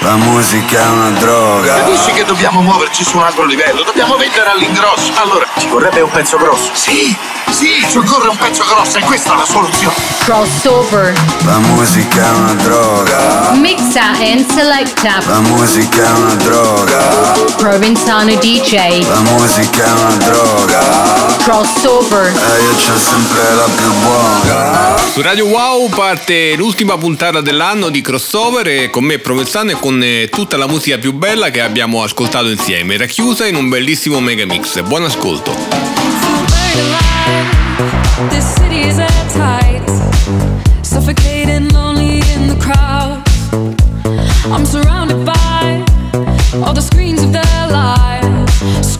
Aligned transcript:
La 0.00 0.14
musica 0.14 0.80
è 0.80 0.88
una 0.90 1.10
droga. 1.10 1.74
Capisci 1.74 2.12
che 2.12 2.24
dobbiamo 2.24 2.62
muoverci 2.62 3.02
su 3.02 3.16
un 3.16 3.24
altro 3.24 3.44
livello? 3.44 3.82
Dobbiamo 3.82 4.16
vendere 4.16 4.48
all'ingrosso. 4.48 5.12
Allora, 5.16 5.44
ci 5.58 5.66
vorrebbe 5.66 6.00
un 6.00 6.10
pezzo 6.10 6.36
grosso. 6.36 6.70
Sì, 6.72 7.16
sì, 7.50 7.84
ci 7.90 7.98
occorre 7.98 8.28
un 8.28 8.36
pezzo 8.36 8.62
grosso 8.64 8.98
e 8.98 9.00
questa 9.00 9.34
è 9.34 9.36
la 9.36 9.44
soluzione. 9.44 9.94
Crossover. 10.18 11.12
La 11.44 11.58
musica 11.58 12.24
è 12.24 12.30
una 12.36 12.54
droga. 12.54 13.50
Mixa 13.54 14.10
and 14.20 14.46
selecta. 14.48 15.20
La 15.26 15.40
musica 15.40 16.04
è 16.04 16.10
una 16.10 16.34
droga. 16.34 16.98
Provenzano 17.56 18.34
DJ. 18.36 19.04
La 19.08 19.20
musica 19.20 19.84
è 19.84 19.90
una 19.90 20.16
droga. 20.24 20.78
Crossover. 21.42 22.26
E 22.26 22.62
io 22.62 22.74
c'ho 22.74 22.98
sempre 22.98 23.54
la 23.54 23.68
più 23.74 23.92
buona. 24.02 24.96
Su 25.10 25.22
Radio 25.22 25.46
Wow 25.46 25.88
parte 25.88 26.54
l'ultima 26.54 26.96
puntata 26.98 27.40
dell'anno 27.40 27.88
di 27.88 28.00
crossover 28.00 28.68
e 28.68 28.90
con 28.90 29.04
me 29.04 29.18
Provenzano 29.18 29.70
e 29.70 29.74
con 29.80 29.87
eh, 30.02 30.28
tutta 30.30 30.56
la 30.56 30.66
musica 30.66 30.98
più 30.98 31.12
bella 31.14 31.50
che 31.50 31.60
abbiamo 31.60 32.02
ascoltato 32.02 32.48
insieme, 32.48 32.96
racchiusa 32.96 33.46
in 33.46 33.54
un 33.56 33.68
bellissimo 33.68 34.20
mega 34.20 34.44
mix. 34.44 34.82
Buon 34.82 35.04
ascolto. 35.04 35.52
All 46.60 46.74
the 46.74 46.82
screens 46.82 47.22
of 47.22 47.32
their 47.32 47.68
lives, 47.70 48.92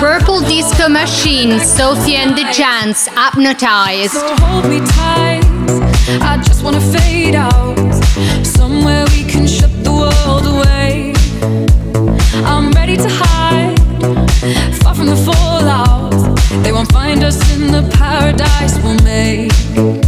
Purple 0.00 0.40
Disco 0.40 0.88
Machine. 0.88 1.60
Sophie 1.60 2.16
and 2.16 2.36
the 2.36 2.44
Giants. 2.52 3.06
Hypnotized. 3.08 4.12
So 4.12 4.34
hold 4.36 4.64
me 4.68 4.80
tight. 4.80 5.44
I 6.22 6.40
just 6.42 6.64
wanna 6.64 6.80
fade 6.80 7.34
out. 7.34 7.76
Somewhere 8.44 9.04
we 9.12 9.24
can 9.24 9.46
shut 9.46 9.69
us 17.30 17.54
in 17.54 17.70
the 17.70 17.88
paradise 17.96 18.76
we'll 18.82 18.98
make. 19.04 19.99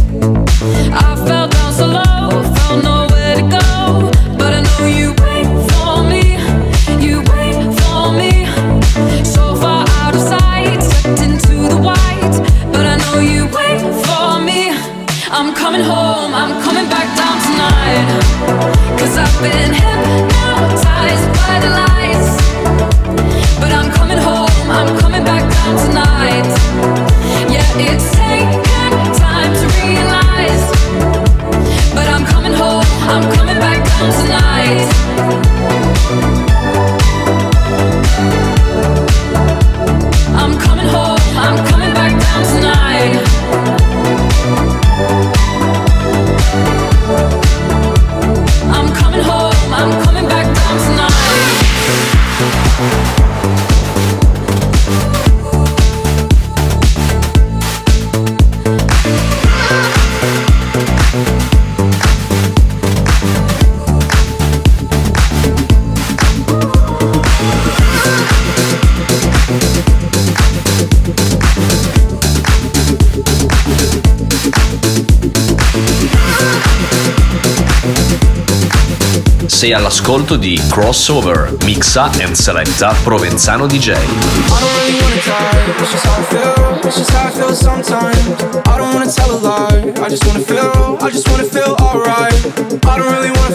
Sei 79.63 79.71
all'ascolto 79.71 80.35
di 80.35 80.61
Crossover, 80.67 81.55
mixa 81.63 82.11
and 82.19 82.35
selecta 82.35 82.93
Provenzano 83.01 83.65
DJ. 83.65 83.91
I 83.91 83.95
don't 83.95 84.75
really 84.75 84.99
wanna 84.99 85.21
die, 85.23 85.63
it's 85.69 85.79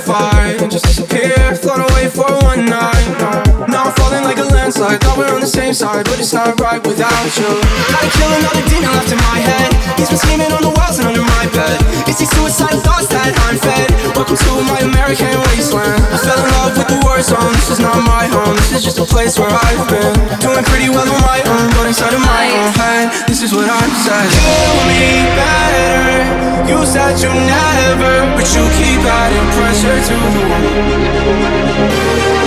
fight, 0.08 0.70
just 0.70 0.86
disappear, 0.86 1.54
float 1.56 1.90
away 1.90 2.08
for 2.08 2.30
one 2.40 2.64
night. 2.64 3.68
Now 3.68 3.90
falling 4.08 4.24
like 4.24 4.38
a 4.38 4.48
landslide, 4.56 5.00
thought 5.04 5.18
we're 5.20 5.28
on 5.28 5.40
the 5.40 5.46
same 5.60 5.74
side, 5.74 6.04
but 6.08 6.16
it's 6.16 6.32
not 6.32 6.56
right 6.60 6.80
without 6.80 7.28
you. 7.36 7.50
Gotta 7.92 8.08
kill 8.16 8.32
another 8.40 8.64
demon 8.72 8.88
left 8.96 9.12
in 9.12 9.20
my 9.20 9.38
head. 9.44 9.68
He's 10.00 10.08
been 10.08 10.16
scheming 10.16 10.48
on 10.48 10.64
the 10.64 10.72
walls 10.72 10.96
and 10.96 11.04
under 11.08 11.20
my 11.20 11.44
bed. 11.52 11.76
It's 12.08 12.16
these 12.16 12.32
suicidal 12.32 12.80
thoughts 12.80 13.12
that 13.12 13.36
I'm 13.44 13.60
fed. 13.60 13.92
Welcome 14.16 14.40
to 14.40 14.52
my 14.64 14.80
American 14.80 15.36
wasteland. 15.52 16.00
I 16.08 16.16
fell 16.24 16.40
in 16.40 16.48
love 16.56 16.72
with 16.80 16.88
the 16.88 16.98
war 17.04 17.20
zone. 17.20 17.52
This 17.60 17.68
is 17.76 17.80
not 17.84 18.00
my 18.00 18.24
home. 18.32 18.56
This 18.56 18.80
is 18.80 18.82
just 18.88 18.96
a 18.96 19.04
place 19.04 19.36
where 19.36 19.52
I've 19.52 19.84
been. 19.92 20.16
Doing 20.40 20.64
pretty 20.64 20.88
well 20.88 21.04
on 21.04 21.20
my 21.28 21.44
own, 21.44 21.68
but 21.76 21.84
inside 21.84 22.16
of 22.16 22.24
my 22.24 22.48
own 22.48 22.72
head, 22.80 23.12
this 23.28 23.44
is 23.44 23.52
what 23.52 23.68
I'm 23.68 23.92
saying. 23.92 24.32
Kill 24.32 24.76
me 24.88 25.28
better. 25.36 26.24
You 26.64 26.80
said 26.88 27.20
you 27.20 27.28
never, 27.28 28.24
but 28.32 28.48
you 28.56 28.64
keep 28.80 29.04
adding 29.04 29.48
pressure 29.52 30.00
to 30.00 30.16
the 30.16 30.42
wound. 30.48 32.37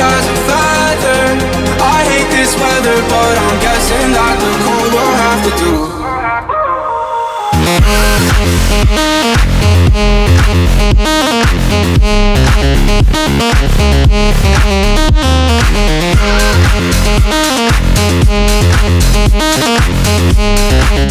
As 0.00 0.26
a 0.26 0.36
feather. 0.48 1.22
I 1.80 2.04
hate 2.10 2.30
this 2.30 2.54
weather, 2.56 2.98
but 3.08 3.34
I'm 3.38 3.58
guessing 3.60 4.12
that 4.12 4.36
the 4.42 4.50
cold 4.64 4.92
will 4.92 5.14
have 5.22 5.40
to 5.46 5.52
do. 5.62 5.72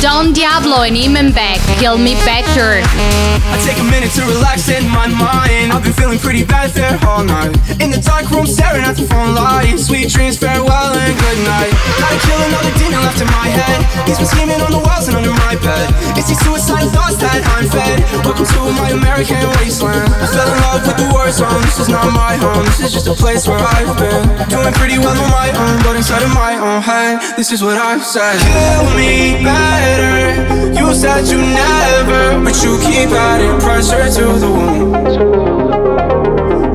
Don 0.03 0.33
Diablo 0.33 0.83
and 0.83 0.95
Imanbek. 0.95 1.59
Kill 1.79 1.97
Me 1.97 2.15
Better. 2.27 2.83
I 2.83 3.57
take 3.63 3.79
a 3.79 3.83
minute 3.83 4.11
to 4.15 4.23
relax 4.27 4.69
in 4.69 4.87
my 4.87 5.07
mind. 5.07 5.71
I've 5.71 5.83
been 5.83 5.93
feeling 5.93 6.19
pretty 6.19 6.43
bad 6.43 6.71
there 6.71 6.99
all 7.07 7.23
night. 7.23 7.55
In 7.79 7.91
the 7.91 7.99
dark 7.99 8.29
room, 8.31 8.45
staring 8.45 8.83
at 8.83 8.95
the 8.95 9.03
phone 9.07 9.35
light. 9.35 9.79
Sweet 9.79 10.09
dreams, 10.09 10.37
farewell 10.37 10.95
and 10.95 11.15
good 11.19 11.39
night. 11.43 11.71
Gotta 11.99 12.19
kill 12.23 12.39
another 12.39 12.73
demon 12.79 13.01
left 13.03 13.19
in 13.21 13.27
my 13.27 13.47
head. 13.47 13.79
He's 14.07 14.17
been 14.19 14.27
scheming 14.27 14.61
on 14.61 14.71
the 14.71 14.79
walls 14.79 15.07
and 15.07 15.17
under 15.17 15.33
my 15.33 15.55
bed. 15.59 15.87
It's 16.19 16.27
these 16.27 16.39
suicidal 16.43 16.89
thoughts 16.91 17.17
that 17.23 17.39
I'm 17.55 17.67
fed. 17.67 18.03
Welcome 18.23 18.45
to 18.45 18.59
my 18.75 18.89
American 18.91 19.39
wasteland. 19.63 20.11
I 20.19 20.27
fell 20.27 20.49
in 20.51 20.59
love 20.67 20.83
with 20.87 20.97
the 20.99 21.07
war 21.13 21.31
song. 21.31 21.61
This 21.63 21.79
is 21.79 21.89
not 21.89 22.11
my 22.11 22.35
home. 22.35 22.65
This 22.65 22.79
is 22.81 22.91
just 22.91 23.07
a 23.07 23.13
place 23.13 23.47
where 23.47 23.59
I've 23.59 23.95
been 23.95 24.23
doing 24.51 24.73
pretty 24.73 24.99
well 24.99 25.15
on 25.15 25.29
my 25.31 25.49
own, 25.55 25.77
but 25.83 25.95
inside 25.95 26.23
of 26.23 26.33
my 26.35 26.53
own 26.59 26.81
head, 26.81 27.23
this 27.37 27.51
is 27.51 27.63
what 27.63 27.77
I've 27.77 28.03
said. 28.03 28.35
Kill 28.43 28.83
me 28.99 29.39
better. 29.39 30.43
You 30.77 30.93
said 30.93 31.27
you 31.31 31.39
never, 31.39 32.43
but 32.43 32.55
you 32.63 32.75
keep 32.83 33.09
adding 33.15 33.55
pressure 33.63 34.05
to 34.17 34.25
the 34.43 34.51
wound. 34.51 34.91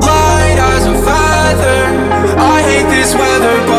Light 0.09 0.59
as 0.73 0.83
a 0.93 0.95
feather. 1.05 1.81
I 2.55 2.57
hate 2.69 2.89
this 2.89 3.13
weather, 3.13 3.57
but 3.69 3.78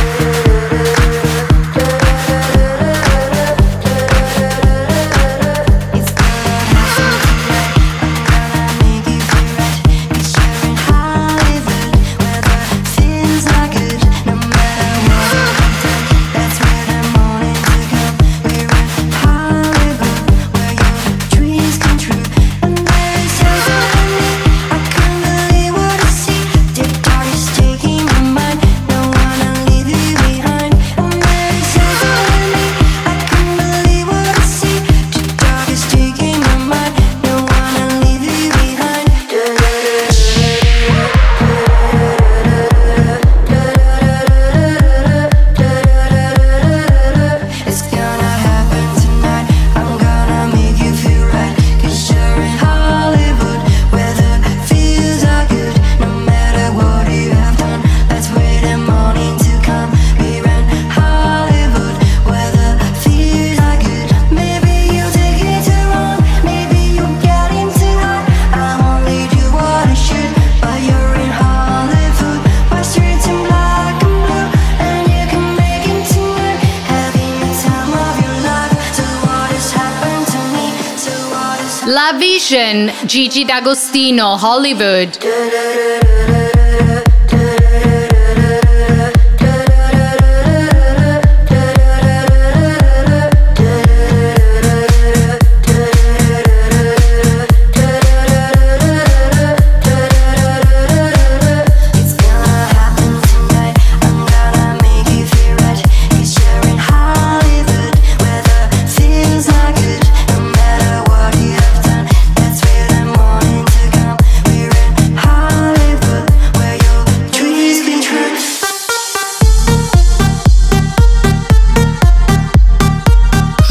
Gigi 83.11 83.43
D'Agostino, 83.43 84.37
Hollywood. 84.37 85.17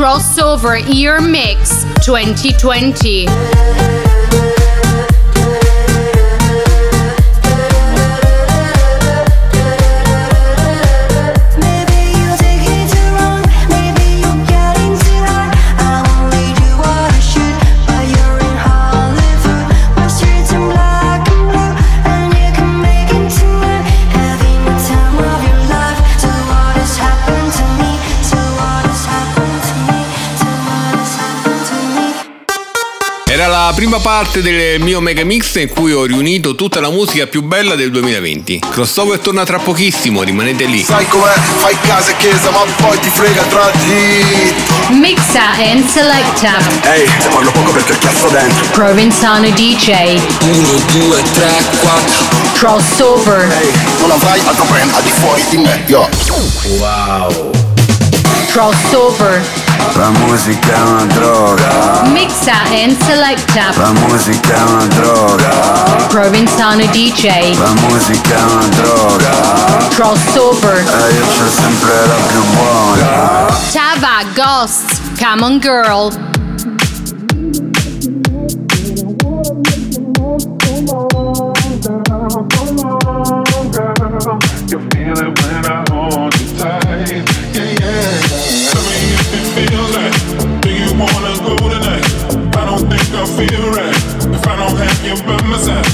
Crossover 0.01 0.79
year 0.95 1.21
Mix 1.21 1.85
2020. 2.07 3.90
La 33.71 33.77
prima 33.77 34.01
parte 34.01 34.43
del 34.43 34.81
mio 34.81 35.01
mega 35.01 35.23
mix 35.23 35.55
in 35.55 35.69
cui 35.69 35.93
ho 35.93 36.05
riunito 36.05 36.57
tutta 36.57 36.81
la 36.81 36.91
musica 36.91 37.29
più 37.29 37.41
bella 37.43 37.77
del 37.77 37.93
2020. 37.93 38.63
Crossover 38.69 39.21
torna 39.21 39.45
tra 39.45 39.61
pochissimo, 39.61 40.25
rimanete 40.25 40.65
lì. 40.65 40.83
Sai 40.83 41.07
com'è? 41.07 41.33
Fai 41.59 41.77
casa 41.83 42.11
e 42.11 42.17
chiesa, 42.17 42.51
ma 42.51 42.65
poi 42.79 42.99
ti 42.99 43.09
frega 43.09 43.43
tra 43.43 43.71
di. 43.85 44.53
Mixa 44.99 45.53
and 45.71 45.87
Selecta. 45.87 46.59
Ehi, 46.93 47.09
te 47.23 47.29
parlo 47.29 47.53
poco 47.53 47.71
perché 47.71 47.97
cazzo 47.97 48.27
dentro. 48.29 48.67
Provenzano 48.73 49.49
DJ. 49.51 50.19
1, 50.43 50.69
2, 50.93 51.23
3, 51.33 51.65
4 51.81 52.25
Crossover. 52.55 53.53
Ehi, 53.53 53.71
non 54.01 54.11
avrai 54.11 54.41
altro 54.47 54.65
brand 54.65 54.93
al 54.93 55.03
di 55.03 55.11
fuori 55.11 55.45
di 55.49 55.59
me, 55.59 55.85
yo. 55.87 56.09
Crossover. 58.49 59.70
La 59.95 60.11
musica 60.11 60.75
è 60.75 60.81
una 60.81 61.05
droga. 61.05 62.03
Mixa 62.07 62.53
and 62.71 62.97
Selecta. 63.03 63.73
La 63.77 63.93
musica 63.93 64.55
è 64.55 64.63
una 64.63 64.87
droga. 64.87 65.49
Provenzano 66.09 66.85
DJ. 66.87 67.57
La 67.59 67.73
musica 67.89 68.37
è 68.37 68.43
una 68.43 68.69
droga. 68.69 69.31
Crossover. 69.91 70.77
E 70.77 70.81
eh, 70.81 71.15
io 71.15 71.25
c'ho 71.27 71.51
sempre 71.51 72.07
la 72.07 72.15
più 72.29 72.43
buona. 72.55 73.47
Tava 73.73 74.25
Ghosts. 74.35 75.01
Come 75.19 75.45
on 75.45 75.59
girl. 75.59 76.30
Feel 93.49 93.71
right 93.73 93.97
if 94.37 94.47
I 94.47 94.55
don't 94.57 94.77
have 94.77 95.01
you 95.05 95.17
by 95.25 95.41
my 95.49 95.57
side. 95.57 95.85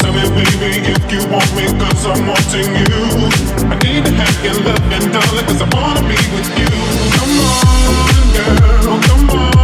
Tell 0.00 0.12
me, 0.12 0.26
baby, 0.34 0.90
if 0.90 1.06
you 1.12 1.22
want 1.30 1.46
me, 1.54 1.66
cause 1.78 2.06
I'm 2.06 2.26
wanting 2.26 2.70
you. 2.82 3.02
I 3.70 3.74
need 3.84 4.04
to 4.06 4.12
have 4.12 4.36
your 4.44 4.58
loving, 4.66 5.06
darling, 5.14 5.46
cause 5.46 5.62
I 5.62 5.68
wanna 5.74 6.02
be 6.02 6.18
with 6.34 6.50
you. 6.58 6.70
Come 7.18 7.34
on, 7.46 8.26
girl, 8.34 8.98
come 9.06 9.30
on, 9.38 9.55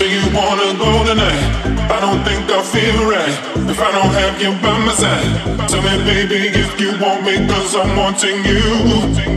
you 0.00 0.22
wanna 0.32 0.72
go 0.78 1.04
tonight? 1.04 1.74
I 1.90 2.00
don't 2.00 2.22
think 2.24 2.48
I 2.50 2.62
feel 2.62 2.98
right 3.04 3.36
if 3.68 3.78
I 3.78 3.90
don't 3.92 4.14
have 4.20 4.40
you 4.40 4.52
by 4.64 4.76
my 4.86 4.94
side. 4.94 5.68
Tell 5.68 5.82
me, 5.82 5.94
baby, 6.04 6.48
if 6.48 6.80
you 6.80 6.90
want 6.98 7.24
me, 7.26 7.34
cause 7.46 7.76
I'm 7.76 7.94
wanting 7.96 8.38
you. 8.50 8.64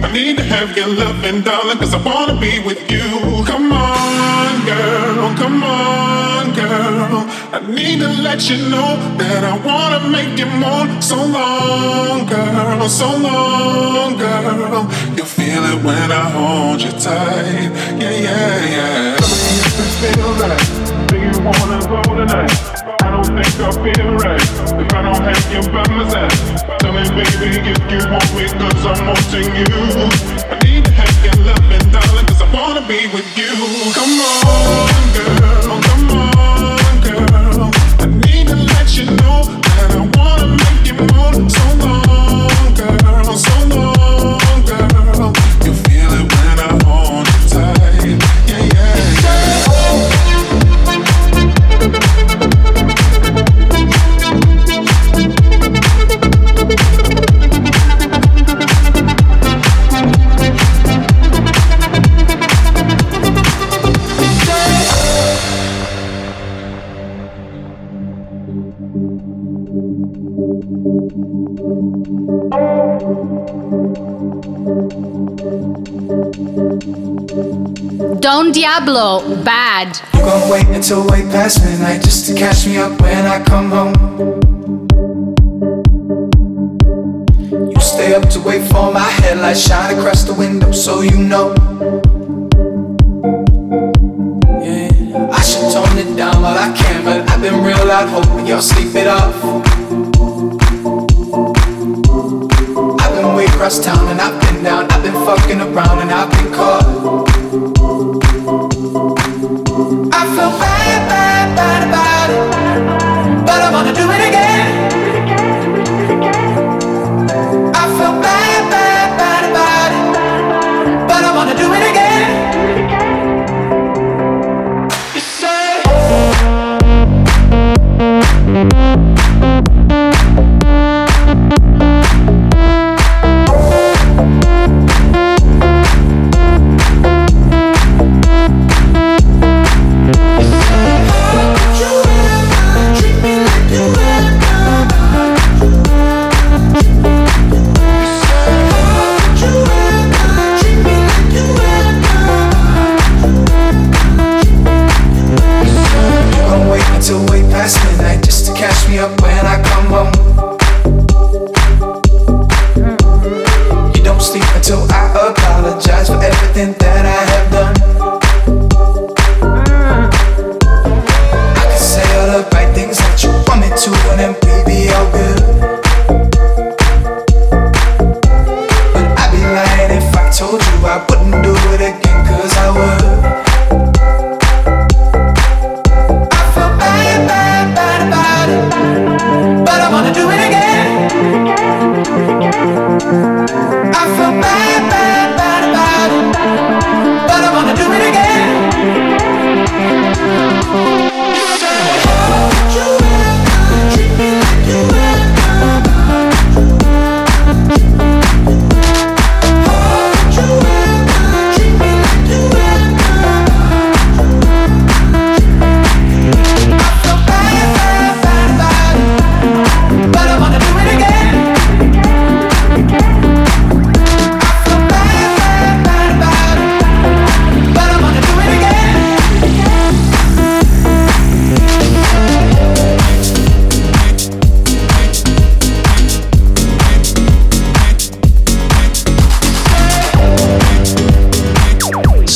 I 0.05 0.11
need 0.13 0.37
to 0.37 0.43
have 0.43 0.75
your 0.77 0.87
loving, 0.87 1.41
darling, 1.41 1.77
cause 1.77 1.93
I 1.93 2.01
wanna 2.01 2.39
be 2.39 2.59
with 2.63 2.81
you. 2.89 3.43
Come 3.45 3.71
on, 3.71 4.65
girl, 4.65 5.35
come 5.35 5.63
on, 5.63 6.06
girl. 7.09 7.25
I 7.53 7.59
need 7.67 7.99
to 7.99 8.07
let 8.07 8.49
you 8.49 8.57
know 8.69 8.97
that 9.17 9.43
I 9.43 9.55
wanna 9.65 10.09
make 10.09 10.37
you 10.37 10.45
more. 10.45 10.87
So 11.01 11.15
long, 11.15 12.25
girl, 12.25 12.89
so 12.89 13.09
long, 13.17 14.17
girl. 14.17 14.83
You 15.15 15.23
feel 15.23 15.63
it 15.71 15.83
when 15.83 16.11
I 16.11 16.29
hold 16.29 16.81
you 16.81 16.91
tight. 16.91 17.71
Yeah, 18.01 18.11
yeah, 18.11 18.75
yeah. 18.75 19.15
Tell 19.17 19.29
me 19.29 19.51
if 19.67 19.79
it 19.83 19.91
feel 20.01 20.31
right. 20.41 21.07
Do 21.07 21.15
you 21.17 21.35
wanna 21.45 21.79
go 21.87 22.01
tonight? 22.15 22.51
I 23.01 23.11
don't 23.11 23.31
think 23.35 23.53
I'll 23.61 23.71
feel 23.71 24.09
right 24.23 24.41
if 24.41 24.93
I 24.93 25.01
don't 25.01 25.23
have 25.23 25.45
you 25.53 25.61
by 25.71 25.83
my 25.89 26.03
side. 26.09 26.79
Tell 26.79 26.93
me, 26.93 27.03
baby, 27.15 27.71
if 27.71 27.79
you 27.91 28.01
want 28.11 28.29
me, 28.35 28.45
cause 28.59 28.85
I'm 28.85 28.99
wanting 29.07 29.51
you. 29.55 29.71
I 30.51 30.55
need 30.63 30.83
to 30.85 30.91
have 30.91 31.17
your 31.23 31.37
loving, 31.45 31.85
darling, 31.91 32.25
cause 32.27 32.41
I 32.41 32.47
wanna 32.53 32.83
be 32.87 33.07
with 33.13 33.29
you. 33.37 33.53
Come 33.93 34.19
on, 34.19 34.86
Diablo, 78.77 79.43
bad. 79.43 79.99
You 80.13 80.19
gon' 80.19 80.51
wait 80.51 80.67
until 80.67 81.07
way 81.07 81.23
past 81.31 81.65
midnight 81.65 82.03
just 82.03 82.27
to 82.27 82.35
catch 82.35 82.67
me 82.67 82.77
up 82.77 83.01
when 83.01 83.25
I 83.25 83.43
come 83.43 83.71
home. 83.71 83.95
You 87.71 87.81
stay 87.81 88.13
up 88.13 88.29
to 88.29 88.39
wait 88.39 88.69
for 88.69 88.93
my 88.93 88.99
headlights 88.99 89.67
shine 89.67 89.97
across 89.97 90.25
the 90.25 90.35
window 90.35 90.71
so 90.71 91.01
you 91.01 91.17
know. 91.17 91.55
Yeah, 94.61 95.27
I 95.31 95.41
should 95.41 95.73
tone 95.73 95.97
it 95.97 96.15
down 96.15 96.43
while 96.43 96.55
I 96.55 96.71
can, 96.77 97.03
but 97.03 97.27
I've 97.31 97.41
been 97.41 97.63
real 97.63 97.89
out 97.89 98.07
hoping 98.09 98.45
y'all 98.45 98.61
sleep 98.61 98.93
it 98.93 99.07
off. 99.07 99.33
I've 103.01 103.15
been 103.15 103.35
way 103.35 103.45
across 103.45 103.79
town 103.79 104.07
and 104.09 104.21
I've 104.21 104.39
been 104.39 104.63
down, 104.63 104.85
I've 104.91 105.01
been 105.01 105.17
fucking 105.25 105.61
around 105.61 105.97
and 105.97 106.11
I've 106.11 106.29
been 106.29 106.53
caught. 106.53 108.16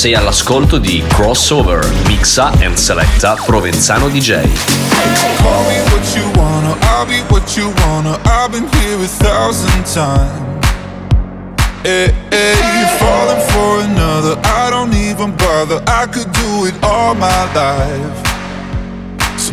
Sei 0.02 0.16
all'ascolto 0.16 0.80
di 0.80 1.04
Crossover, 1.10 1.88
mixa 2.08 2.52
and 2.62 2.74
seletta 2.74 3.36
Provenzano 3.36 4.10
DJ. 4.10 4.42
Call 5.38 5.66
me 5.68 5.80
what 5.92 6.16
you 6.16 6.24
wanna, 6.34 6.76
I'll 6.82 7.06
be 7.06 7.22
what 7.30 7.56
you 7.56 7.72
wanna. 7.86 8.18
I've 8.24 8.50
been 8.50 8.68
here 8.80 8.98
a 8.98 9.08
thousand 9.08 9.86
times. 9.86 10.66
Hey, 11.84 12.12
hey, 12.32 12.98
falling 12.98 13.42
for 13.52 13.82
another, 13.82 14.40
I 14.44 14.72
don't 14.72 14.92
even 14.96 15.36
bother. 15.36 15.84
I 15.86 16.08
could 16.08 16.32
do 16.32 16.66
it 16.66 16.74
all 16.84 17.14
my 17.14 17.54
life. 17.54 18.31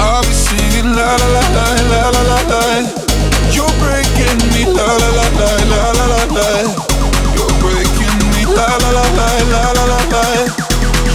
I'll 0.00 0.22
be 0.22 0.32
singing 0.32 0.94
la 0.94 1.16
la 1.16 1.28
la 1.36 1.44
la 1.56 1.66
la 1.90 2.02
la 2.14 2.22
la 2.30 2.40
la. 2.50 2.62
You're 3.54 3.74
breaking 3.82 4.38
me 4.52 4.62
la 4.66 4.88
la 5.00 5.08
la 5.18 5.26
la 5.38 5.50
la 5.70 5.82
la 5.98 6.04
la 6.12 6.22
la. 6.36 6.48
You're 7.36 7.54
breaking 7.62 8.18
me 8.32 8.42
la 8.56 8.66
la 8.82 8.90
la 8.98 9.06
la 9.18 9.28
la 9.52 9.62
la 9.76 9.84
la 9.92 10.00
la. 10.14 10.24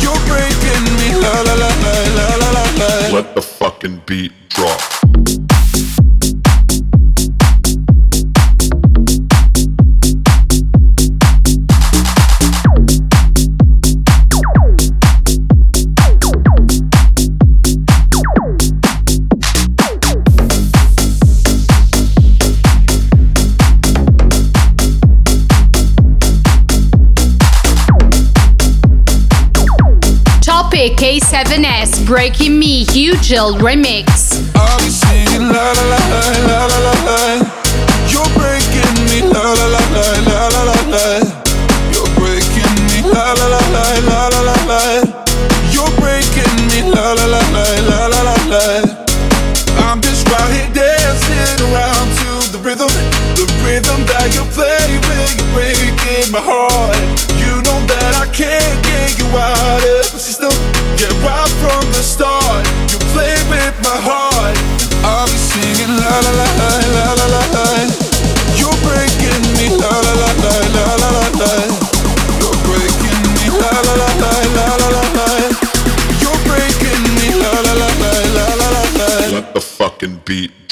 You're 0.03 0.21
breaking 0.29 0.85
me 0.99 1.09
la 1.23 1.33
la 1.47 1.53
la 1.61 1.69
la 1.83 1.93
la 2.17 2.27
la 2.41 2.49
la 2.55 2.63
la. 2.79 2.91
Let 3.15 3.35
the 3.35 3.41
fucking 3.41 4.01
beat 4.05 4.31
drop. 4.49 5.48
Topic 30.79 30.95
A7S 30.95 32.05
Breaking 32.05 32.57
Me 32.57 32.85
Hugel 32.85 33.59
Remix. 33.59 34.39
I'll 34.55 34.79
be 34.79 34.87
singing 34.87 35.51
la 35.51 35.75
la 35.75 35.83
la 35.91 35.99
la 36.47 36.65
la 36.71 36.79
la 36.87 36.93
la. 37.03 37.19
You're 38.07 38.23
breaking 38.39 38.95
me 39.11 39.27
la 39.27 39.43
la 39.43 39.67
la 39.75 39.83
la 39.91 40.07
la 40.23 40.39
la 40.55 40.79
la. 40.87 41.03
You're 41.91 42.07
breaking 42.15 42.75
me 42.87 43.11
la 43.11 43.27
la 43.35 43.47
la 43.51 43.59
la 43.75 43.87
la 44.07 44.39
la 44.39 44.55
la. 44.71 44.81
You're 45.67 45.91
breaking 45.99 46.55
me 46.71 46.87
la 46.87 47.11
la 47.11 47.25
la 47.27 47.43
la 47.51 47.65
la 48.07 48.21
la 48.23 48.35
la. 48.47 48.63
I'm 49.83 49.99
just 49.99 50.29
right 50.31 50.47
here 50.55 50.71
dancing 50.71 51.59
around 51.75 52.07
to 52.23 52.55
the 52.55 52.59
rhythm, 52.63 52.87
the 53.35 53.43
rhythm 53.67 53.99
that 54.07 54.31
you 54.31 54.47
play 54.55 54.87
when 55.11 55.27
you're 55.35 55.51
breaking 55.51 56.31
my 56.31 56.39
heart. 56.39 56.95
You 57.35 57.59
know 57.67 57.83
that 57.91 58.15
I 58.15 58.31
can't 58.31 58.88
fucking 79.79 80.21
beat 80.25 80.68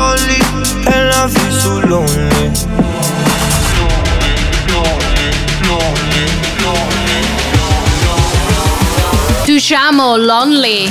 lonely, 0.00 0.40
and 0.94 1.08
I 1.12 1.28
feel 1.28 1.52
so 1.62 1.72
lonely. 1.92 2.48
Dujamo 9.46 10.16
Lonely. 10.16 10.90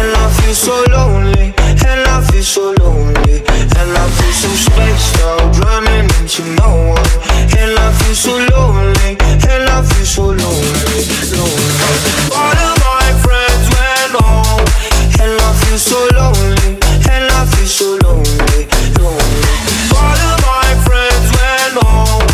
And 0.00 0.16
I 0.16 0.28
feel 0.36 0.54
so 0.54 0.76
lonely, 0.88 1.52
and 1.86 2.02
I 2.08 2.20
feel 2.28 2.42
so 2.42 2.74
lonely, 2.80 3.36
and 3.78 3.90
I 4.02 4.08
feel 4.16 4.34
so 4.42 4.50
spaced 4.66 5.20
out, 5.20 5.58
running 5.64 6.08
into 6.18 6.42
no 6.60 6.70
one, 6.96 7.10
and 7.58 7.72
I 7.78 7.92
feel 7.98 8.14
so 8.14 8.34
lonely, 8.54 9.12
and 9.52 9.64
I 9.68 9.82
feel 9.82 10.06
so 10.06 10.22
lonely, 10.22 11.00
lonely. 11.36 12.79
Feel 15.70 15.78
so 15.78 16.08
lonely, 16.16 16.78
and 17.12 17.30
I 17.30 17.46
feel 17.46 17.66
so 17.66 17.96
lonely, 18.02 18.66
lonely. 18.98 19.42
All 19.94 20.18
of 20.18 20.40
my 20.42 20.66
friends 20.82 21.30
went 21.38 21.86
home, 21.86 22.26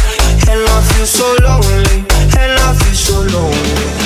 and 0.48 0.64
I 0.64 0.80
feel 0.88 1.04
so 1.04 1.36
lonely, 1.44 1.98
and 2.40 2.58
I 2.58 2.72
feel 2.72 2.94
so 2.94 3.20
lonely. 3.36 4.05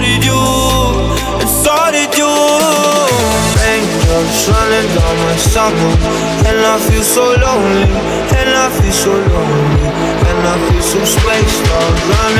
did 0.00 0.24
you, 0.24 0.42
so 1.46 1.76
did 1.92 2.12
you. 2.16 2.32
Raindrops 3.60 4.48
running 4.48 4.88
down 4.96 5.16
my 5.26 5.36
summer, 5.36 5.92
and 6.48 6.58
I 6.72 6.76
feel 6.88 7.02
so 7.02 7.24
lonely, 7.44 7.92
and 8.38 8.50
I 8.64 8.66
feel 8.78 8.96
so 9.04 9.12
lonely, 9.12 9.84
and 10.28 10.40
I 10.52 10.54
feel 10.66 10.84
so 10.92 11.00
spaced 11.04 11.64
out, 11.76 11.96
running 12.12 12.39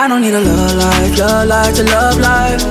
I 0.00 0.06
don't 0.06 0.20
need 0.20 0.32
a 0.32 0.40
love 0.40 0.76
life, 0.76 1.18
love 1.18 1.48
life 1.48 1.74
to 1.74 1.82
love 1.82 2.20
life. 2.20 2.62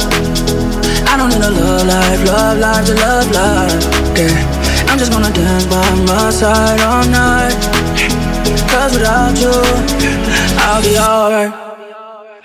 I 1.11 1.17
don't 1.17 1.27
need 1.27 1.43
a 1.43 1.51
love 1.51 1.85
life, 1.85 2.23
love 2.25 2.57
life 2.57 2.85
to 2.85 2.93
love 2.93 3.29
life. 3.31 3.83
Yeah, 4.15 4.87
I'm 4.87 4.97
just 4.97 5.11
gonna 5.11 5.33
dance 5.33 5.65
by 5.65 5.93
my 6.07 6.29
side 6.29 6.79
all 6.79 7.05
night. 7.05 7.51
Cause 8.71 8.93
without 8.93 9.37
you, 9.37 9.51
I'll 10.63 10.81
be 10.81 10.97
alright. 10.97 11.53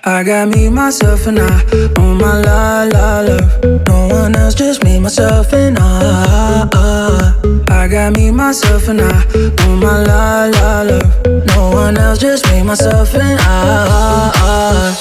I 0.03 0.21
got 0.21 0.49
me, 0.49 0.67
myself, 0.67 1.27
and 1.27 1.39
I 1.39 1.63
on 1.97 2.17
my 2.17 2.41
la 2.41 2.83
la 2.83 3.21
love. 3.21 3.63
No 3.87 4.07
one 4.09 4.35
else, 4.35 4.53
just 4.53 4.83
me, 4.83 4.99
myself, 4.99 5.53
and 5.53 5.77
I. 5.79 7.12
I 7.83 7.87
got 7.89 8.13
me, 8.13 8.31
myself, 8.31 8.87
and 8.87 9.01
I 9.01 9.25
on 9.67 9.79
my 9.81 10.03
la 10.03 10.45
la 10.45 10.83
love. 10.83 11.25
No 11.47 11.71
one 11.71 11.97
else, 11.97 12.17
just 12.17 12.49
me, 12.49 12.63
myself, 12.63 13.13
and 13.13 13.37
I. 13.41 14.95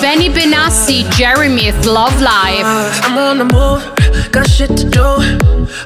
Benny 0.00 0.30
Benassi, 0.30 1.10
Jeremy, 1.12 1.72
Love 1.84 2.18
Live. 2.22 2.64
I'm 3.04 3.18
on 3.18 3.36
the 3.36 3.44
move, 3.44 4.32
got 4.32 4.48
shit 4.48 4.74
to 4.78 4.88
do. 4.88 5.04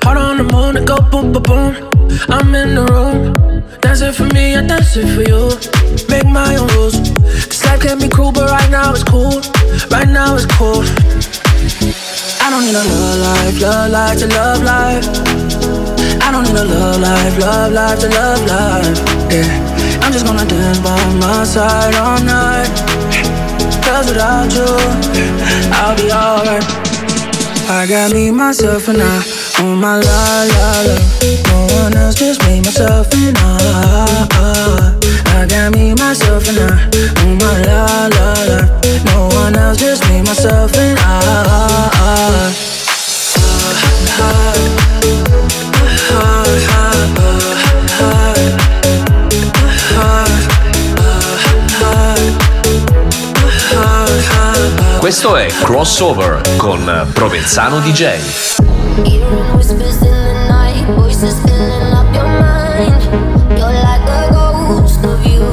Heart 0.05 0.19
on 0.19 0.37
the 0.37 0.45
moon, 0.45 0.85
go 0.85 0.99
boom, 1.11 1.33
boom, 1.33 1.43
boom. 1.43 1.97
I'm 2.29 2.55
in 2.55 2.77
the 2.77 2.85
room, 2.85 3.35
dance 3.87 4.01
it 4.01 4.15
for 4.15 4.27
me, 4.35 4.57
I 4.57 4.63
dance 4.67 4.97
it 4.97 5.07
for 5.15 5.23
you. 5.23 5.43
Make 6.11 6.27
my 6.27 6.57
own 6.57 6.67
rules. 6.75 6.97
This 7.47 7.65
life 7.65 7.81
can 7.81 7.99
be 7.99 8.09
cruel, 8.09 8.33
but 8.33 8.51
right 8.51 8.71
now 8.71 8.91
it's 8.93 9.05
cool. 9.05 9.39
Right 9.95 10.09
now 10.09 10.35
it's 10.35 10.47
cool. 10.59 10.83
I 12.45 12.47
don't 12.51 12.65
need 12.67 12.75
a 12.75 12.85
love 12.93 13.19
life, 13.29 13.57
love 13.63 13.91
life 13.97 14.19
to 14.19 14.27
love 14.39 14.63
life. 14.75 15.07
I 16.27 16.29
don't 16.33 16.45
need 16.49 16.59
a 16.59 16.65
love 16.65 17.01
life, 17.01 17.39
love 17.39 17.73
life 17.73 17.99
to 18.01 18.09
love 18.09 18.43
life. 18.55 18.99
Yeah, 19.31 20.03
I'm 20.03 20.13
just 20.13 20.27
gonna 20.27 20.47
dance 20.47 20.81
by 20.81 20.99
my 21.23 21.45
side 21.45 21.95
all 21.95 22.21
night. 22.25 22.71
Cause 23.87 24.07
without 24.11 24.51
you, 24.57 24.71
I'll 25.79 25.97
be 25.97 26.11
alright. 26.11 26.67
I 27.71 27.87
got 27.89 28.13
me, 28.13 28.31
myself, 28.33 28.89
and 28.89 29.03
I 29.03 29.36
on 29.61 29.81
my 29.81 29.97
la 29.97 30.45
la 30.45 30.83
la. 30.87 30.97
No 31.49 31.67
one 31.83 31.97
else, 31.97 32.15
just 32.15 32.43
me, 32.47 32.61
myself, 32.61 33.13
and 33.15 33.37
I. 33.39 34.95
I 35.27 35.47
got 35.47 35.73
me, 35.73 35.95
myself, 35.95 36.49
and 36.49 36.59
I 36.59 36.65
on 37.23 37.39
my 37.39 37.63
la 37.65 38.09
la 38.17 38.33
la. 38.49 38.59
No 39.05 39.29
one 39.35 39.57
else, 39.57 39.79
just 39.79 40.09
me, 40.09 40.23
myself, 40.23 40.77
and 40.77 40.99
I. 40.99 41.07
Questo 54.99 55.37
è 55.37 55.47
Crossover 55.63 56.41
con 56.57 57.09
Provenzano 57.13 57.79
DJ. 57.79 58.76
Hearing 59.05 59.57
whispers 59.57 60.01
in 60.03 60.11
the 60.11 60.47
night, 60.49 60.87
voices 60.97 61.39
filling 61.45 61.93
up 61.93 62.09
your 62.15 62.25
mind. 62.25 63.03
You're 63.59 63.77
like 63.89 64.09
a 64.09 64.33
ghost 64.33 65.05
of 65.05 65.21
you. 65.27 65.45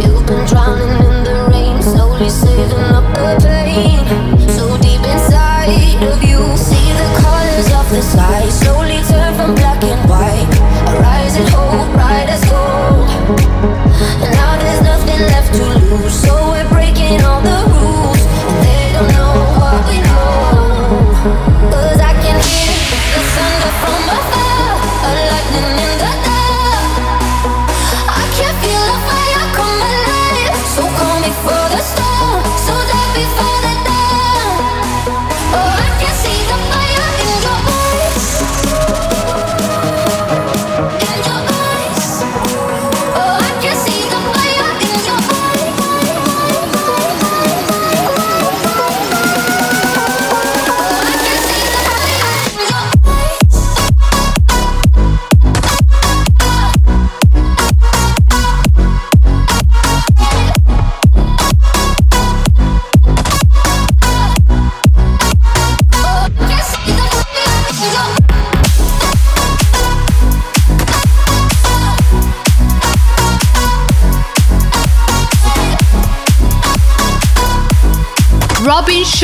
You've 0.00 0.26
been 0.26 0.44
drowning 0.46 0.96
in 1.06 1.24
the 1.24 1.48
rain, 1.52 1.82
slowly 1.82 2.30
saving 2.30 2.88
up 2.96 3.04
the 3.14 3.36
pain. 3.44 4.00
So 4.48 4.78
deep 4.78 5.04
inside 5.04 6.02
of 6.08 6.22
you, 6.24 6.40
see 6.56 6.92
the 7.00 7.08
colors 7.20 7.68
of 7.78 7.90
the 7.90 8.00
sky 8.00 8.48
slowly 8.48 9.02
turn 9.08 9.34
from 9.36 9.54
black 9.54 9.84
and 9.84 10.08
white. 10.08 10.31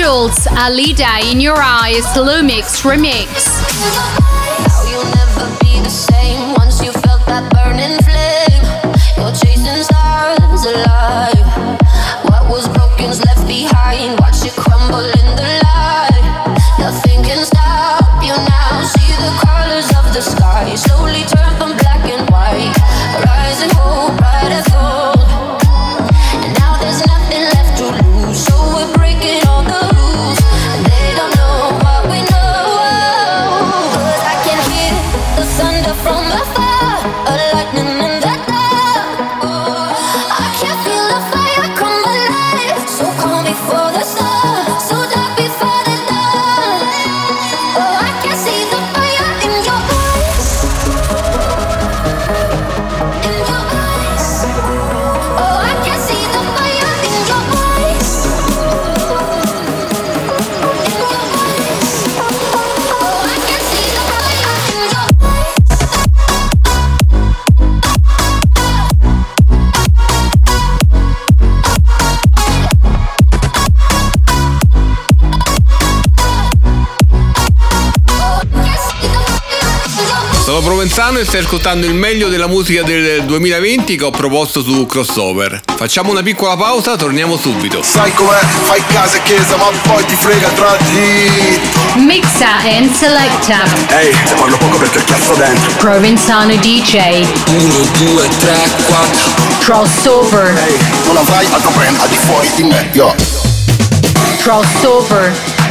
Schulz, 0.08 0.46
Alida 0.46 1.20
in 1.30 1.38
Your 1.38 1.58
Eyes, 1.60 2.06
Lumix 2.16 2.80
Remix. 2.80 4.27
E 81.18 81.24
stai 81.24 81.40
ascoltando 81.40 81.84
il 81.84 81.94
meglio 81.94 82.28
della 82.28 82.46
musica 82.46 82.84
del 82.84 83.24
2020 83.24 83.96
che 83.96 84.04
ho 84.04 84.10
proposto 84.12 84.62
su 84.62 84.86
Crossover. 84.86 85.62
Facciamo 85.74 86.12
una 86.12 86.22
piccola 86.22 86.56
pausa, 86.56 86.94
torniamo 86.94 87.36
subito. 87.36 87.82
Sai 87.82 88.12
com'è? 88.14 88.38
Fai 88.38 88.80
casa 88.86 89.16
e 89.16 89.22
chiesa 89.24 89.56
ma 89.56 89.64
poi 89.82 90.04
ti 90.04 90.14
frega 90.14 90.48
tra 90.50 90.76
di 90.92 91.58
Mixa 92.04 92.58
and 92.58 92.94
selecta. 92.94 93.64
Ehi, 93.98 94.12
te 94.12 94.34
parlo 94.38 94.56
poco 94.58 94.76
perché 94.76 95.02
cazzo 95.02 95.34
dentro 95.34 95.72
Provenzano 95.78 96.54
DJ. 96.54 97.26
1, 97.48 97.74
2, 98.12 98.28
3, 98.38 98.56
4 98.86 99.30
Crossover. 99.58 100.56
Ehi, 100.56 100.78
non 101.04 101.16
avrai 101.16 101.46
altro 101.50 101.70
brand 101.70 101.98
al 101.98 102.08
di 102.10 102.16
fuori 102.16 102.48
di 102.54 102.62
me, 102.62 102.90
yo 102.92 103.12
Crossover. 104.38 105.47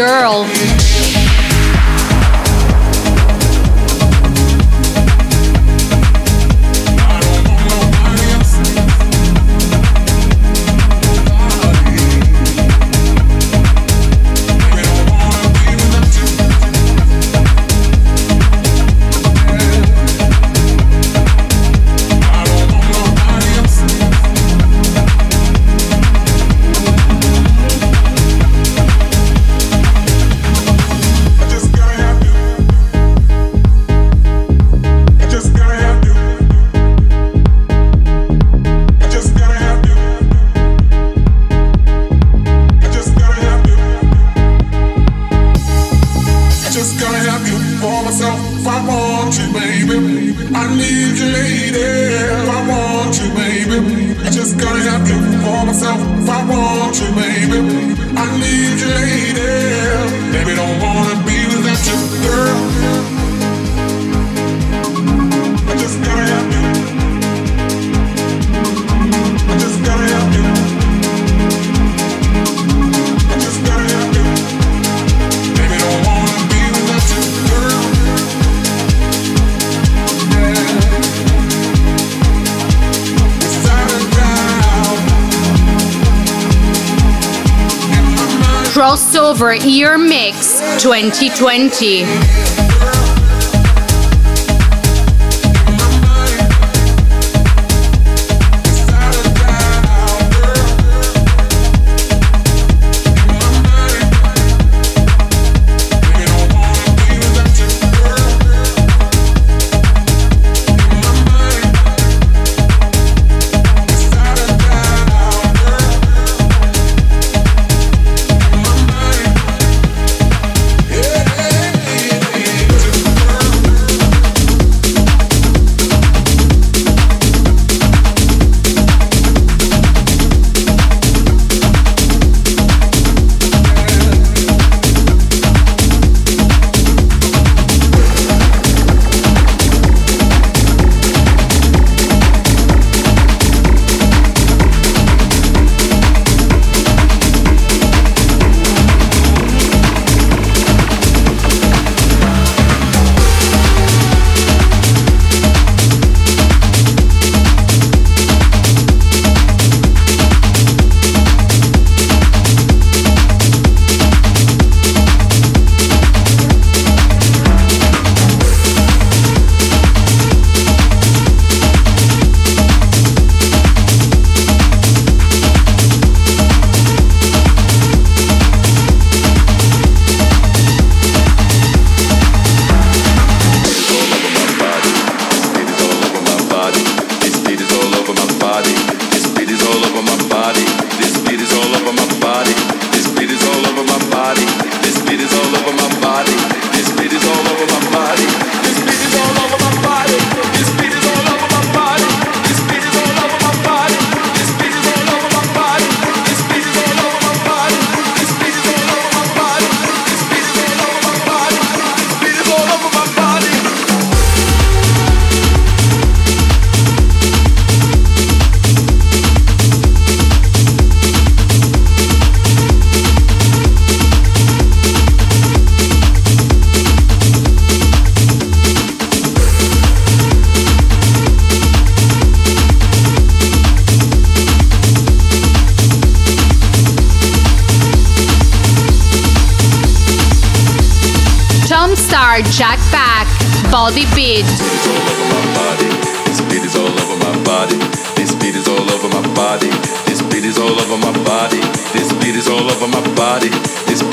Girl. 0.00 0.79
Crossover 89.30 89.64
Ear 89.64 89.96
Mix 89.96 90.60
2020. 90.82 92.59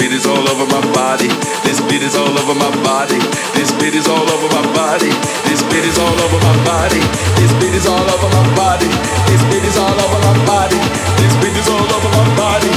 Beat 0.08 0.16
is 0.16 0.26
all 0.26 0.48
over 0.48 0.66
my 0.72 0.80
body. 0.94 1.28
This 1.68 1.82
beat 1.82 2.02
is 2.02 2.16
all 2.16 2.32
over 2.32 2.56
my 2.56 2.72
body. 2.82 3.20
This 3.52 3.74
beat 3.74 3.94
is 3.94 4.08
all 4.08 4.24
over 4.24 4.48
my 4.56 4.64
body. 4.72 5.12
This 5.44 5.62
beat 5.64 5.84
is 5.84 6.00
all 6.00 6.08
over 6.08 6.40
my 6.48 6.56
body. 6.64 7.04
This 7.36 7.52
beat 7.60 7.76
is 7.76 7.86
all 7.88 8.00
over 8.00 8.30
my 8.32 8.56
body. 8.56 8.88
This 9.28 9.44
beat 9.52 9.66
is 9.68 9.76
all 9.76 9.92
over 9.92 10.20
my 10.24 10.46
body. 10.48 10.80
This 11.20 11.36
beat 11.44 11.58
is 11.60 11.68
all 11.68 11.84
over 11.84 12.10
my 12.16 12.38
body. 12.38 12.77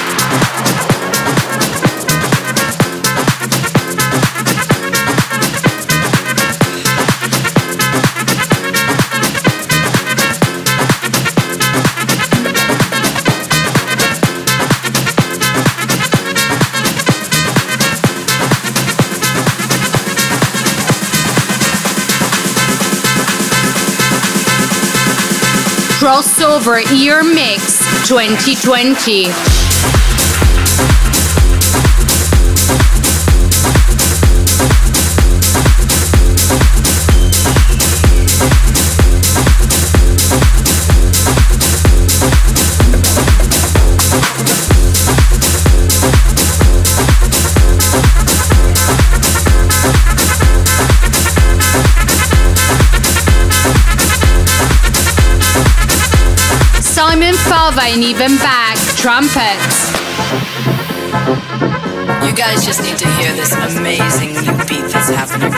Crossover 26.11 26.83
Year 26.91 27.23
Mix 27.23 27.79
2020. 28.05 30.10
and 57.91 58.03
even 58.03 58.37
back, 58.37 58.77
trumpets. 58.95 59.91
You 62.25 62.33
guys 62.33 62.65
just 62.65 62.81
need 62.83 62.97
to 62.97 63.07
hear 63.19 63.33
this 63.33 63.51
amazing 63.51 64.31
new 64.33 64.55
beat 64.65 64.87
that's 64.91 65.09
happening. 65.09 65.51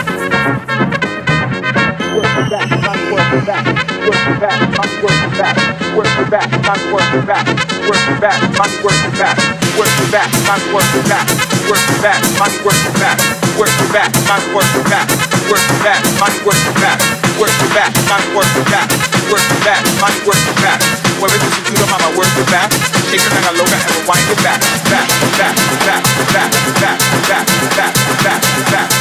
Work 2.16 2.50
back, 2.50 2.70
work 3.12 3.46
back, 3.46 3.66
work 4.08 4.40
back, 4.40 5.02
work 5.02 5.38
back 5.38 5.74
work 5.94 6.10
it 6.18 6.30
back, 6.30 6.50
not 6.66 6.80
work 6.90 7.14
it 7.14 7.26
back, 7.26 7.46
work 7.86 8.02
it 8.10 8.20
back, 8.20 8.40
not 8.58 8.70
work 8.82 8.98
it 8.98 9.14
back, 9.14 9.36
work 9.78 9.94
it 9.94 10.10
back, 10.10 10.30
not 10.42 10.62
work 10.74 10.90
it 10.90 11.06
back, 11.06 11.26
work 11.70 11.86
it 11.86 12.02
back, 12.02 12.18
not 12.34 12.52
work 12.66 12.82
it 12.82 12.94
back, 12.98 13.18
work 13.54 13.70
it 13.78 13.92
back, 13.94 14.10
not 14.26 14.42
work 14.50 14.74
it 14.74 14.90
back, 14.90 15.06
work 15.46 15.62
it 15.62 15.84
back, 15.86 16.02
not 16.18 16.34
work 16.42 16.58
it 16.66 16.74
back, 16.82 16.98
work 17.38 17.54
it 17.62 17.70
back, 17.74 17.92
not 18.10 18.24
work 18.34 18.50
it 18.58 18.66
back, 18.66 18.90
work 19.30 19.46
it 19.54 19.64
back, 19.64 19.82
not 20.02 20.14
work 20.26 20.42
it 20.50 20.56
back. 20.58 20.93
Mueve 21.24 21.38
tu 21.38 21.50
cintura, 21.54 21.86
mama, 21.86 22.14
work 22.18 22.28
it 22.36 22.50
back. 22.50 22.70
Shake 23.08 23.22
your 23.22 23.32
nigga 23.32 23.56
loca 23.56 23.72
and 23.72 23.90
rewind 23.96 24.28
it 24.28 24.42
back. 24.44 24.60
Back, 24.92 25.08
back, 25.38 25.56
back, 25.86 26.04
back, 26.34 26.52
back, 26.76 27.00
back, 27.24 27.48
back, 27.64 27.94
back, 28.20 28.44
back, 28.44 28.44
back, 28.44 29.00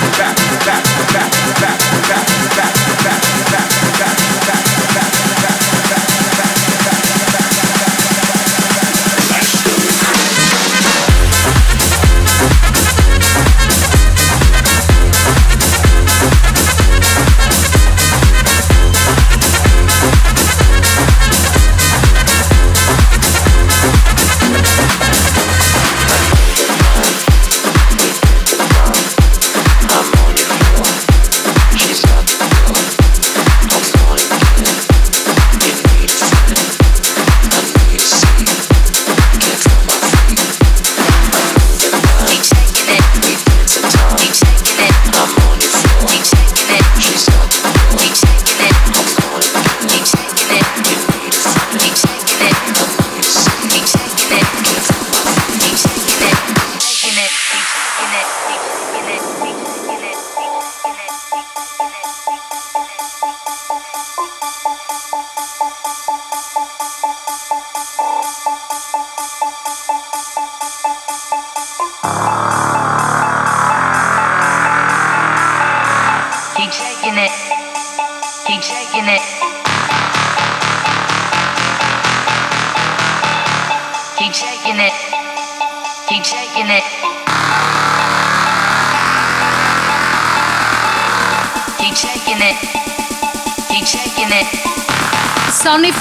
back, 0.63 0.83
back, 0.83 1.33
back, 1.59 1.83
back, 1.83 2.31
back, 2.55 2.79
back, 3.03 3.67
back, 3.99 4.15
back, 4.47 4.62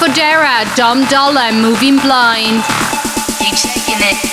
Codera, 0.03 0.65
Dom 0.75 1.05
Dolla, 1.05 1.53
Moving 1.53 1.97
Blind. 1.97 2.65
It? 3.39 4.32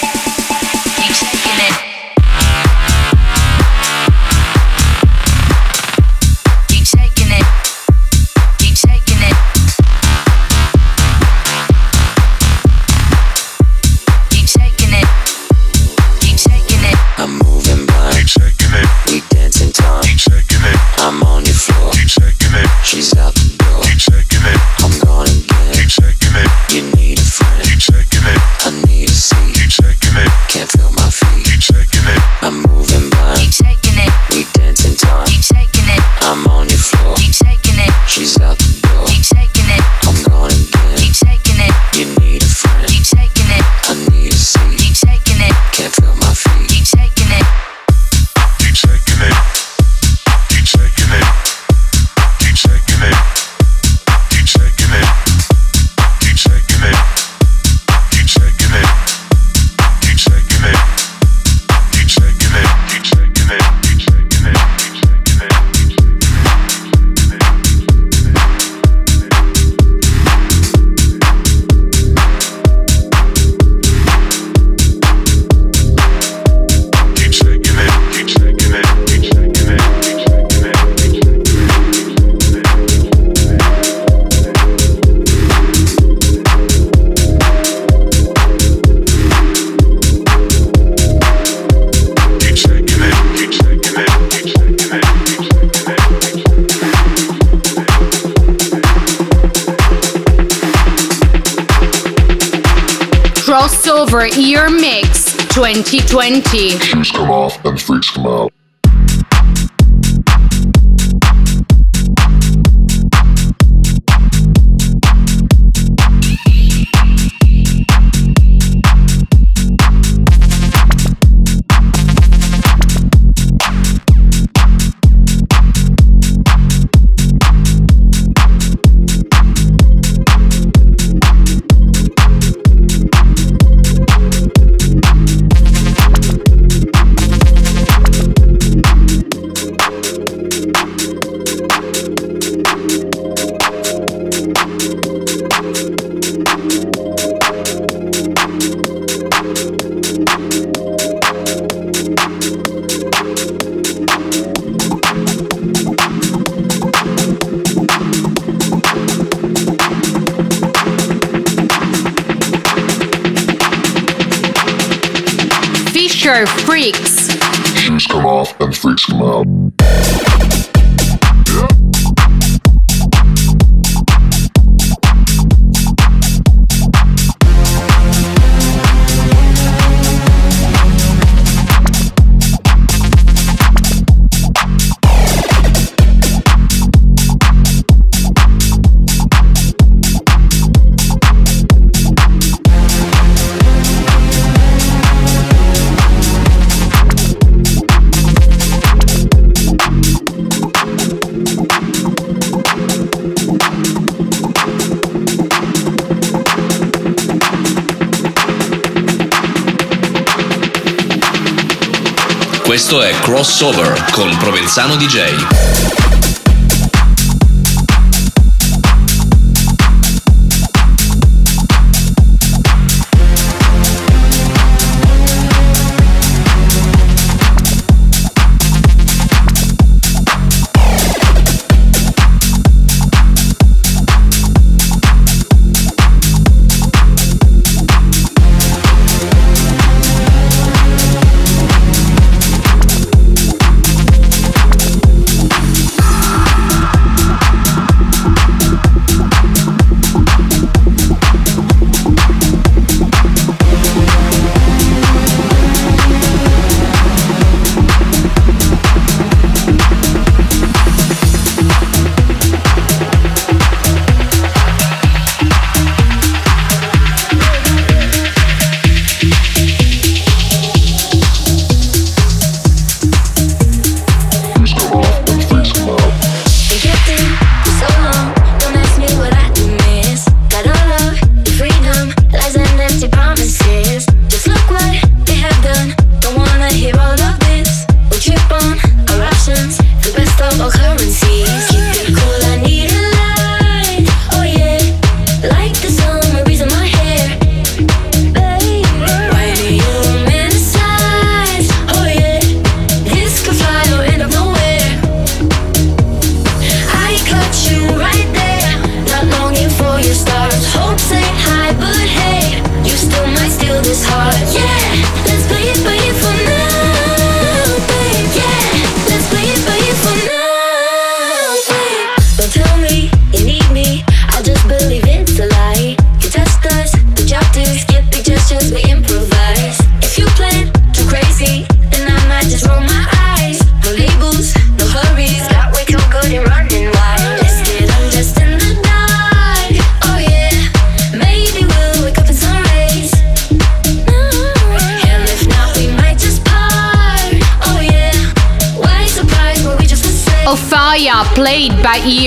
Veneziano 214.69 214.95
DJ. 214.97 215.98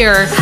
By 0.02 0.41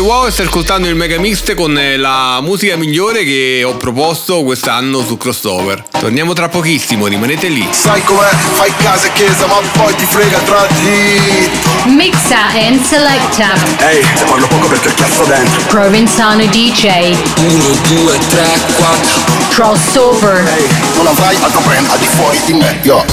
Radio 0.00 0.14
Wow 0.14 0.26
e 0.28 0.30
stai 0.30 0.46
ascoltando 0.46 0.88
il 0.88 0.94
Mega 0.94 1.18
Mix 1.18 1.54
con 1.54 1.76
eh, 1.76 1.98
la 1.98 2.40
musica 2.40 2.74
migliore 2.76 3.22
che 3.22 3.62
ho 3.66 3.76
proposto 3.76 4.42
quest'anno 4.44 5.04
su 5.04 5.18
Crossover. 5.18 5.84
Torniamo 5.98 6.32
tra 6.32 6.48
pochissimo, 6.48 7.06
rimanete 7.06 7.48
lì. 7.48 7.68
Sai 7.70 8.02
com'è, 8.04 8.30
fai 8.52 8.72
casa 8.78 9.08
e 9.08 9.12
chiesa 9.12 9.46
ma 9.46 9.56
poi 9.72 9.94
ti 9.96 10.06
frega 10.06 10.38
tra 10.38 10.66
di 10.80 11.50
Mixa 11.92 12.46
and 12.66 12.82
selecta. 12.82 13.52
Ehi, 13.90 14.00
te 14.00 14.24
parlo 14.24 14.46
poco 14.46 14.68
perché 14.68 14.88
ho 14.88 14.94
chiasso 14.94 15.24
dentro 15.24 15.60
Provenzano 15.68 16.46
DJ. 16.46 17.14
1, 17.36 17.64
2, 17.88 18.18
3, 18.30 18.46
4 18.76 19.20
Crossover. 19.50 20.48
Ehi, 20.56 20.68
non 20.96 21.08
avrai 21.08 21.36
altro 21.42 21.60
brand 21.60 21.86
al 21.90 21.98
di 21.98 22.06
fuori 22.06 22.40
di 22.46 22.54
me, 22.54 22.78
yo 22.82 23.04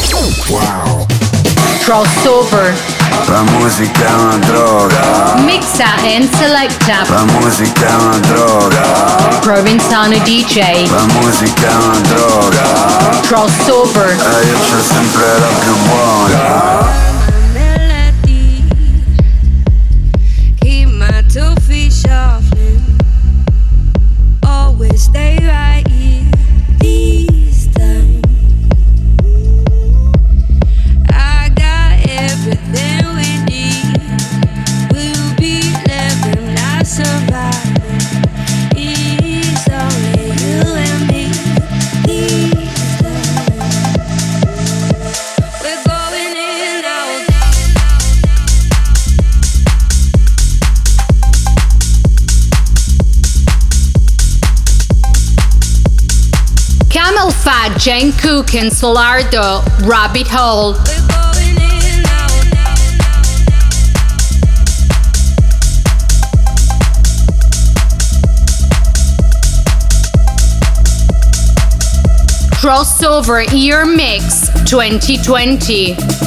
Wow 0.48 1.07
Crossover. 1.88 2.78
La 3.28 3.44
musica 3.44 4.08
è 4.08 4.14
una 4.14 4.38
droga. 4.40 5.36
Mixa 5.38 5.86
and 6.04 6.30
selecta. 6.36 7.06
La 7.08 7.24
musica 7.40 7.88
è 7.88 7.94
una 7.94 8.18
droga. 8.18 9.40
DJ. 10.22 10.90
La 10.90 11.06
musica 11.22 11.70
è 11.70 11.76
una 11.86 12.00
droga. 12.00 13.22
Crossover. 13.22 14.10
E 14.10 14.48
io 14.48 14.58
c'ho 14.58 14.82
sempre 14.82 15.40
la 15.40 15.48
più 15.60 15.76
buona. 15.88 17.07
Jane 57.88 58.12
Cook 58.12 58.54
and 58.54 58.70
Solardo. 58.70 59.64
Rabbit 59.88 60.28
Hole. 60.28 60.74
Crossover 72.60 73.50
Ear 73.54 73.86
Mix 73.86 74.50
2020. 74.70 76.27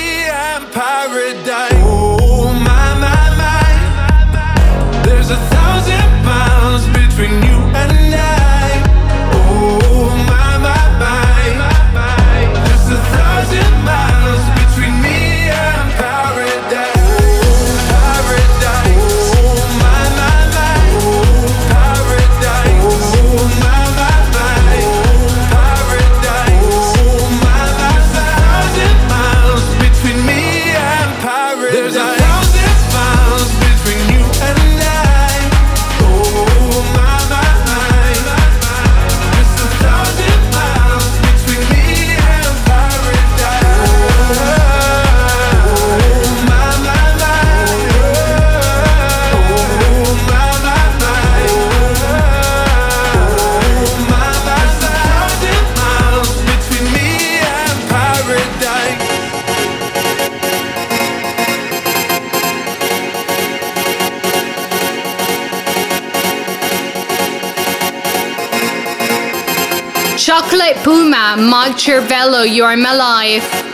Puma, 70.83 71.35
Mike 71.37 71.77
Cervello, 71.77 72.43
You're 72.43 72.75
My 72.75 72.93
Life. 72.93 73.70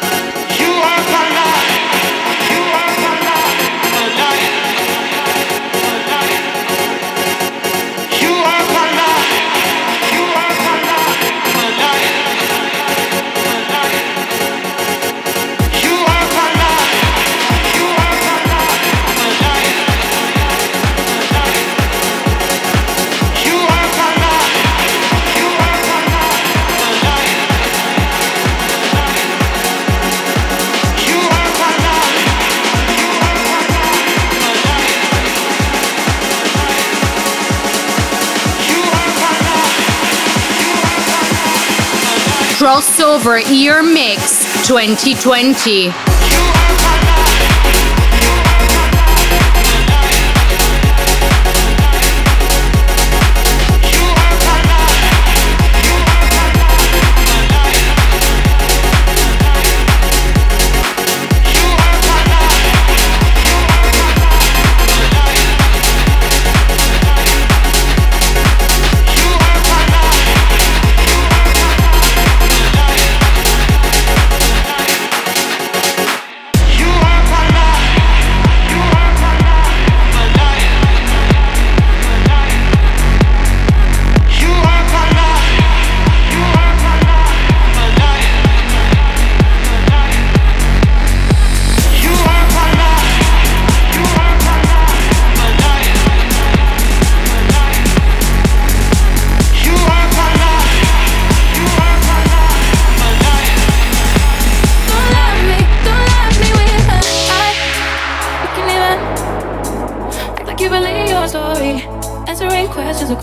over 43.18 43.40
Ear 43.52 43.82
mix 43.82 44.46
2020. 44.68 46.17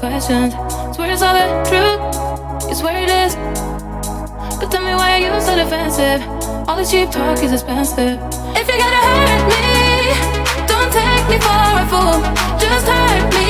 questions. 0.09 0.53
Swear 0.95 1.13
it's 1.13 1.23
all 1.23 1.33
the 1.33 1.47
truth, 1.71 2.69
you 2.69 2.75
swear 2.75 3.03
it 3.05 3.09
is. 3.09 3.35
But 4.59 4.71
tell 4.71 4.85
me 4.85 4.95
why 4.95 5.13
are 5.15 5.23
you 5.25 5.41
so 5.41 5.57
defensive? 5.57 6.21
All 6.69 6.77
this 6.77 6.91
cheap 6.91 7.11
talk 7.11 7.43
is 7.43 7.53
expensive. 7.53 8.19
If 8.61 8.69
you're 8.69 8.83
gonna 8.85 9.05
hurt 9.09 9.45
me, 9.53 9.65
don't 10.69 10.93
take 10.93 11.25
me 11.31 11.39
for 11.47 11.65
a 11.81 11.87
fool. 11.89 12.21
Just 12.59 12.87
hurt 12.87 13.35
me. 13.35 13.44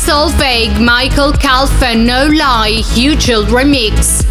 Solveig, 0.00 0.80
Michael 0.80 1.32
Calfan, 1.32 2.06
no 2.06 2.26
lie, 2.26 2.82
huge 2.94 3.28
remix. 3.50 4.24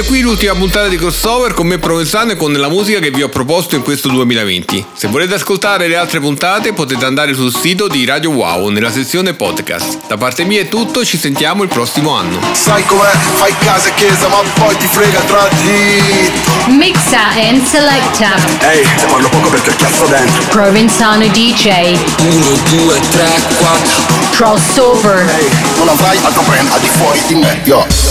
Finisce 0.00 0.06
qui 0.06 0.20
l'ultima 0.20 0.54
puntata 0.54 0.88
di 0.88 0.96
crossover 0.96 1.52
con 1.52 1.66
me 1.66 1.78
Provenzano 1.78 2.32
e 2.32 2.36
con 2.36 2.52
la 2.52 2.68
musica 2.68 3.00
che 3.00 3.10
vi 3.10 3.22
ho 3.22 3.28
proposto 3.28 3.74
in 3.74 3.82
questo 3.82 4.08
2020. 4.08 4.86
Se 4.94 5.08
volete 5.08 5.34
ascoltare 5.34 5.88
le 5.88 5.96
altre 5.96 6.20
puntate 6.20 6.72
potete 6.72 7.04
andare 7.04 7.34
sul 7.34 7.54
sito 7.54 7.86
di 7.86 8.04
Radio 8.06 8.30
Wow 8.30 8.68
nella 8.68 8.90
sezione 8.90 9.34
podcast. 9.34 10.06
Da 10.06 10.16
parte 10.16 10.44
mia 10.44 10.60
è 10.60 10.68
tutto, 10.68 11.04
ci 11.04 11.18
sentiamo 11.18 11.64
il 11.64 11.68
prossimo 11.68 12.14
anno. 12.14 12.38
Sai 12.52 12.84
com'è? 12.86 13.10
Fai 13.34 13.54
casa 13.58 13.88
e 13.88 13.94
chiesa 13.94 14.28
ma 14.28 14.42
poi 14.54 14.76
ti 14.76 14.86
frega 14.86 15.20
tra 15.20 15.48
di... 15.62 16.30
Mixa 16.76 17.28
and 17.34 17.62
selecta. 17.66 18.36
Ehi, 18.60 18.78
hey, 18.78 18.84
se 18.96 19.06
parlo 19.06 19.28
poco 19.28 19.50
perché 19.50 19.70
ho 19.70 19.76
chiasso 19.76 20.06
dentro. 20.06 20.42
Provenzano 20.48 21.26
DJ. 21.26 21.98
1, 22.20 22.46
2, 22.84 23.00
3, 23.10 23.28
4. 23.58 24.02
Crossover. 24.30 25.28
Ehi, 25.28 25.44
hey, 25.44 25.50
non 25.76 25.88
avrai 25.88 26.18
altro 26.22 26.42
brand 26.42 26.70
al 26.70 26.80
di 26.80 26.88
fuori 26.88 27.20
di 27.26 27.34
me, 27.34 27.60
yo. 27.64 28.09